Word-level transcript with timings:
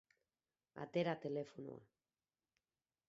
Atera 0.83 1.21
telefonoa. 1.25 1.83